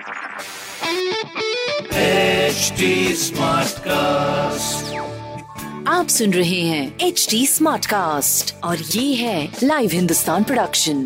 HD 0.00 0.06
Smartcast. 3.14 4.84
आप 5.88 6.06
सुन 6.08 6.32
रहे 6.32 6.60
हैं 6.60 6.98
एच 7.00 7.26
डी 7.30 7.46
स्मार्ट 7.46 7.86
कास्ट 7.86 8.64
और 8.64 8.76
ये 8.76 9.14
है 9.14 9.52
लाइव 9.62 9.90
हिंदुस्तान 9.92 10.44
प्रोडक्शन 10.44 10.96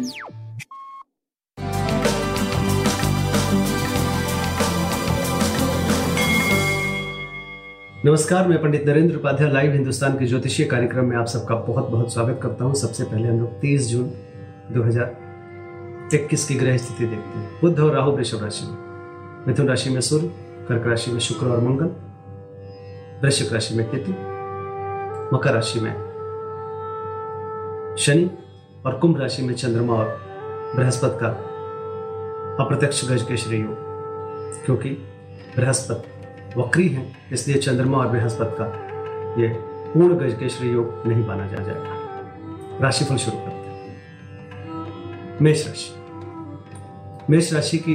नमस्कार 8.05 8.49
मैं 8.49 8.63
पंडित 8.63 8.87
नरेंद्र 8.87 9.17
उपाध्याय 9.17 9.53
लाइव 9.53 9.73
हिंदुस्तान 9.73 10.19
के 10.19 10.27
ज्योतिषीय 10.27 10.67
कार्यक्रम 10.67 11.05
में 11.05 11.17
आप 11.17 11.27
सबका 11.27 11.55
बहुत 11.55 11.89
बहुत 11.89 12.13
स्वागत 12.13 12.41
करता 12.43 12.65
हूँ। 12.65 12.75
सबसे 12.75 13.05
पहले 13.05 13.29
हम 13.29 13.41
लोग 13.41 13.61
30 13.61 13.81
जून 13.81 14.11
2021 14.73 16.45
की 16.45 16.55
ग्रह 16.55 16.77
स्थिति 16.77 17.07
देखते 17.07 17.39
हैं। 17.39 17.61
बुद्ध 17.61 17.81
और 17.81 17.95
राहु 17.95 18.13
वृषभ 18.13 18.43
राशि 18.43 18.67
में। 18.67 18.84
मिथुन 19.49 19.69
राशि 19.69 19.91
में 19.91 20.01
सूर्य, 20.01 20.27
कर्क 20.69 20.87
राशि 20.87 21.11
में 21.13 21.19
शुक्र 21.21 21.47
और 21.47 21.61
मंगल, 21.61 21.87
वृश्चिक 23.23 23.53
राशि 23.53 23.75
में 23.75 23.87
केतु 23.91 24.13
मकर 25.37 25.53
राशि 25.55 25.81
में 25.81 25.93
शनि 27.99 28.31
और 28.87 28.99
कुंभ 28.99 29.21
राशि 29.21 29.43
में 29.43 29.55
चंद्रमा 29.55 29.95
और 29.95 30.09
बृहस्पति 30.77 31.19
का 31.21 31.29
अप्रत्यक्ष 32.65 33.05
गज 33.11 33.23
के 33.23 33.37
श्री 33.37 33.59
योग 33.59 34.65
क्योंकि 34.65 34.91
बृहस्पति 35.57 36.61
वक्री 36.61 36.89
है, 36.89 37.13
इसलिए 37.33 37.59
चंद्रमा 37.59 37.99
और 37.99 38.09
बृहस्पति 38.09 38.57
का 38.59 38.67
ये 39.43 39.49
पूर्ण 39.93 40.15
गज 40.19 40.35
के 40.39 40.49
श्री 40.49 40.71
योग 40.71 41.03
नहीं 41.07 41.27
माना 41.27 41.47
जा 41.47 41.63
जाएगा 41.63 42.79
राशिफल 42.81 43.17
शुरू 43.17 43.37
करते 43.37 43.71
हैं। 43.71 45.39
मेष 45.41 45.67
राशि। 45.67 45.93
मेष 47.31 47.53
राशि 47.53 47.79
की 47.79 47.95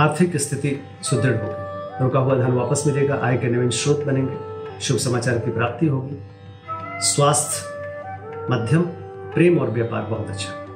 आर्थिक 0.00 0.36
स्थिति 0.36 0.82
सुदृढ़ 1.02 1.36
होगी। 1.36 2.04
रुका 2.04 2.18
हुआ 2.18 2.34
धन 2.34 2.52
वापस 2.52 2.84
मिलेगा, 2.86 3.18
आय 3.22 3.36
के 3.36 3.46
नवीन 3.46 3.70
स्रोत 3.70 4.04
बनेंगे, 4.04 4.36
शुभ 4.80 4.96
समाचार 4.96 5.38
की 5.38 5.50
प्राप्ति 5.50 5.86
होगी। 5.86 6.22
स्वास्थ्य, 7.00 7.68
मध्यम, 8.50 8.82
प्रेम 9.34 9.58
और 9.58 9.70
व्यापार 9.70 10.02
बहुत 10.02 10.30
अच्छा। 10.30 10.66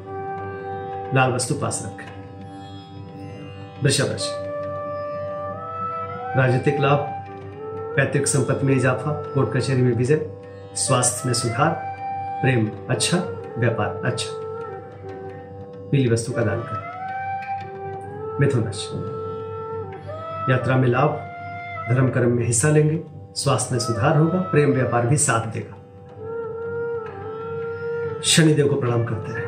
लाल 1.14 1.32
वस्तु 1.32 1.54
पास 1.54 1.82
रखें। 1.86 2.14
वृषभ 3.82 4.04
राशि। 4.04 4.30
राजनीतिक 6.38 6.80
लाभ, 6.80 6.98
पैतृक 7.96 8.26
संपत्ति 8.26 8.66
में 8.66 8.74
इजाफा, 8.74 9.12
कोर्ट 9.12 9.56
कचहरी 9.56 9.82
में 9.82 9.92
विजय, 9.92 10.30
स्वास्थ्य 10.74 11.22
में 11.26 11.34
सुधार, 11.34 11.70
प्रेम 12.42 12.70
अच्छा 12.90 13.18
व्यापार 13.58 14.02
अच्छा। 14.04 14.30
पीली 15.90 16.08
वस्तु 16.08 16.32
का 16.32 16.42
दान 16.42 16.60
करें। 16.60 16.93
मिथुन 18.40 18.64
राशि 18.64 18.88
यात्रा 20.52 20.76
में 20.76 20.88
लाभ, 20.88 21.10
धर्म 21.94 22.08
कर्म 22.08 22.30
में 22.30 22.46
हिस्सा 22.46 22.68
लेंगे, 22.68 23.00
स्वास्थ्य 23.34 23.68
में 23.72 23.80
सुधार 23.80 24.16
होगा, 24.16 24.40
प्रेम 24.40 24.72
व्यापार 24.72 25.06
भी 25.06 25.16
साथ 25.16 25.46
देगा। 25.46 25.80
शनिदेव 28.24 28.68
को 28.68 28.74
प्रणाम 28.74 29.04
करते 29.04 29.32
रहे। 29.32 29.44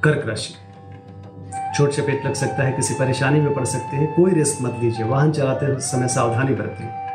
कर्क 0.00 0.28
राशि। 0.28 0.54
चोट 1.76 1.90
चपेट 1.90 2.26
लग 2.26 2.34
सकता 2.34 2.62
है, 2.62 2.72
किसी 2.72 2.94
परेशानी 2.94 3.40
में 3.40 3.54
पड़ 3.54 3.64
सकते 3.64 3.96
हैं, 3.96 4.16
कोई 4.16 4.30
रिस्क 4.30 4.58
मत 4.62 4.76
लीजिए, 4.82 5.06
वाहन 5.06 5.32
चलाते 5.32 5.80
समय 5.80 6.08
सावधानी 6.08 6.54
बरतें। 6.54 7.06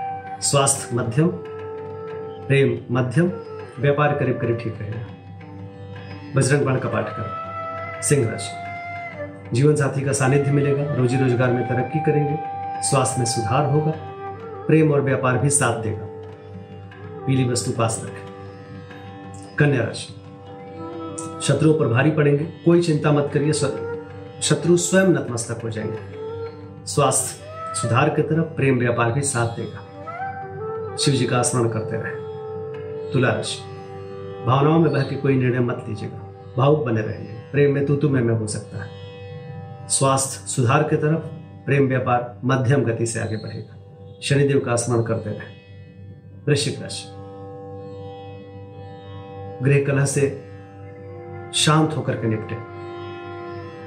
स्वास्थ्य 0.42 0.96
मध्यम, 0.96 1.28
प्रेम 2.48 2.96
मध्यम, 2.96 3.32
व्यापार 3.80 4.12
करीब 4.12 4.42
करीब 4.42 4.58
ठीक 4.58 4.78
रहेगा। 4.82 5.00
बजरंग 6.36 6.62
बाण 6.62 6.76
का 6.76 6.90
पाठ 6.90 7.10
करें। 7.10 8.02
सिंह 8.02 8.32
राशि। 8.32 8.71
जीवन 9.54 9.76
साथी 9.76 10.02
का 10.02 10.12
सानिध्य 10.12 10.52
मिलेगा 10.52 10.94
रोजी 10.94 11.18
रोज़गार 11.18 11.52
में 11.54 11.68
तरक्की 11.68 12.00
करेंगे 12.00 12.38
स्वास्थ्य 12.82 13.20
में 13.20 13.26
सुधार 13.26 13.66
होगा 13.66 13.94
प्रेम 14.68 14.92
और 14.92 15.02
व्यापार 15.02 15.38
भी 15.38 15.50
साथ 15.50 15.82
देगा। 15.84 16.06
पीली 17.26 17.50
वस्तु 17.50 17.72
पास 17.72 18.02
रखें। 18.06 19.56
कन्या 19.56 19.84
राशि। 19.84 20.14
शत्रुओं 21.42 21.74
पर 21.74 21.88
भारी 21.88 22.12
पड़ेंगे 22.12 22.44
कोई 22.66 22.82
चिंता 22.82 23.12
मत 23.12 23.30
करिए 23.34 23.54
शत्रु 23.54 24.78
स्वयं 24.78 25.08
नतमस्तक 25.08 25.62
हो 25.64 25.70
जाएँगे। 25.70 26.00
स्वास्थ्य 26.86 27.76
सुधार 27.82 28.10
की 28.10 28.22
तरफ़ 28.22 28.56
प्रेम 28.56 28.80
व्यापार 28.80 29.12
भी 29.12 29.22
साथ 29.22 29.48
देगा। 29.48 30.98
शिव 30.98 31.14
जी 31.14 31.26
का 31.26 31.42
स्मरण 31.42 31.70
करते 31.70 31.98
रहे। 31.98 33.12
तुला 33.14 33.30
राशि। 33.30 33.60
भावनाओं 34.46 34.80
में 34.80 34.92
बह 34.94 35.04
के 35.04 35.16
कोई 35.16 35.36
निर्णय 35.36 35.60
मत 35.60 35.86
लीजिएगा। 35.90 36.54
भावुक 36.58 36.86
बने 36.86 37.02
रहेंगे 37.02 37.34
प्रेम 37.52 37.74
में 37.74 37.86
तू 37.86 37.96
तू 37.96 38.10
में, 38.10 38.22
में 38.22 38.36
हो 38.36 38.48
सकता 38.48 38.84
है। 38.84 39.01
स्वास्थ्य 39.92 40.48
सुधार 40.48 40.84
की 40.84 40.96
तरफ़ 40.96 41.26
प्रेम 41.66 41.88
व्यापार 41.88 42.40
मध्यम 42.44 42.84
गति 42.84 43.06
से 43.06 43.20
आगे 43.20 43.36
बढ़ेगा। 43.36 43.78
शनिदेव 44.24 44.60
का 44.60 44.76
स्मरण 44.76 45.04
करते 45.04 45.30
रहे। 45.30 45.62
वृश्चिक 46.48 46.82
राशि। 46.82 47.08
गृह 49.66 49.86
कलह 49.86 50.06
से 50.06 50.52
शांत 51.54 51.98
होकर 51.98 52.16
के 52.16 52.28
निपटे। 52.28 52.56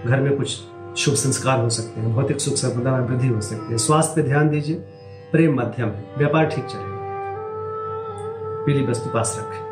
घर 0.08 0.20
में 0.20 0.36
कुछ 0.36 0.48
शुभ 0.96 1.14
संस्कार 1.14 1.60
हो 1.60 1.68
सकते 1.68 2.00
हैं, 2.00 2.12
भौतिक 2.12 2.40
सुख 2.40 2.54
संपदा 2.54 2.90
में 2.90 3.06
वृद्धि 3.06 3.28
हो 3.28 3.40
सकती 3.40 3.72
है। 3.72 3.78
स्वास्थ्य 3.78 4.22
पे 4.22 4.28
ध्यान 4.28 4.48
दीजिए, 4.48 4.76
प्रेम 5.32 5.54
मध्यम 5.54 5.88
है, 5.88 6.04
व्यापार 6.18 6.44
ठीक 6.44 6.64
चलेगा। 6.64 6.94
पीली 8.66 8.86
वस्तु 8.86 9.10
पास 9.10 9.36
रखें। 9.40 9.64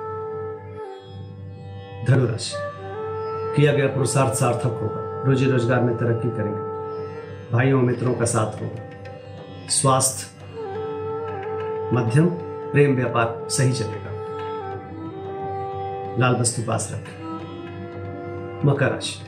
धनुराशि 2.09 2.55
किया 3.57 3.73
गया 3.73 3.87
पुरुषार्थ 3.87 4.35
सार्थक 4.35 4.81
होगा। 4.83 5.02
रोजी 5.27 5.51
रोज़गार 5.51 5.81
में 5.81 5.97
तरक्की 5.97 6.31
करेंगे। 6.31 6.73
भाइयों, 7.53 7.83
मित्रों 7.83 8.15
का 8.15 8.25
साथ 8.25 8.63
होगा। 8.63 9.69
स्वास्थ्य, 9.69 10.27
मध्यम, 11.95 12.27
प्रेम 12.73 12.97
व्यापार 12.97 13.47
सही 13.49 13.73
चलेगा। 13.73 14.11
लाल 16.19 16.37
वस्तु 16.37 16.63
पास 16.63 16.91
रखें। 16.93 17.23
मकर 18.65 18.91
राशि। 18.91 19.21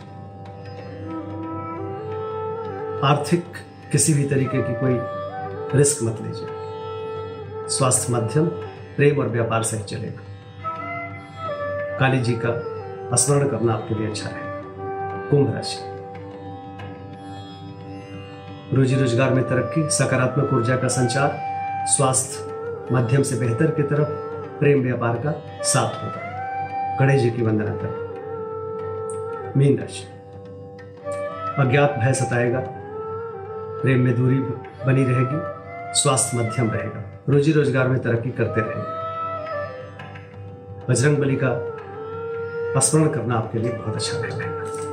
आर्थिक 3.07 3.45
किसी 3.93 4.15
भी 4.15 4.25
तरीके 4.25 4.63
की 4.63 4.75
कोई 4.75 4.99
रिस्क 5.79 6.03
मत 6.03 6.19
लीजिए। 6.23 6.49
स्वास्थ्य 7.69 8.13
मध्यम, 8.13 8.47
प्रेम 8.97 9.19
और 9.19 9.29
व्यापार 9.29 9.63
सही 9.63 9.83
चलेगा। 9.83 10.23
काली 11.99 12.19
जी 12.19 12.39
का 12.45 13.17
स्मरण 13.17 13.49
करना 13.49 13.73
आपके 13.73 13.95
लिए 13.95 14.07
अच्छा 14.07 14.29
रहेगा 14.29 14.44
कुंभ 15.31 15.55
राशि। 15.55 15.79
रोजी 18.77 18.95
रोज़गार 18.95 19.31
में 19.35 19.45
तरक्की, 19.45 19.89
सकारात्मक 19.91 20.53
ऊर्जा 20.55 20.77
का 20.77 20.89
संचार, 20.89 21.37
स्वास्थ्य 21.87 22.93
मध्यम 22.93 23.23
से 23.23 23.37
बेहतर 23.37 23.71
की 23.71 23.83
तरफ़ 23.85 24.09
प्रेम 24.59 24.83
व्यापार 24.83 25.17
का 25.17 25.33
साथ 25.65 26.03
होगा 26.03 26.21
गणेश 27.01 27.23
जी 27.23 27.31
की 27.31 27.43
वंदना 27.43 27.75
करें। 27.75 29.53
मीन 29.57 29.79
राशि। 29.79 30.05
अज्ञात 31.59 31.91
भय 31.99 32.13
सताएगा, 32.15 32.61
प्रेम 33.83 34.01
में 34.01 34.15
दूरी 34.17 34.39
बनी 34.87 35.05
रहेगी, 35.05 35.39
स्वास्थ्य 36.01 36.39
मध्यम 36.39 36.71
रहेगा 36.71 37.01
रोजी 37.29 37.53
रोज़गार 37.53 37.89
में 37.89 37.99
तरक्की 38.03 38.31
करते 38.31 38.61
रहेंगे। 38.61 38.93
बजरंग 40.89 41.17
बली 41.19 41.37
का 41.45 41.51
स्मरण 42.81 43.09
करना 43.09 43.35
आपके 43.35 43.59
लिए 43.59 43.73
बहुत 43.73 43.95
अच्छा 43.95 44.19
रहेगा। 44.19 44.93